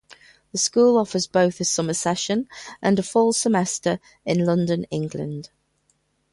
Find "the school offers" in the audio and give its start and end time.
0.51-1.27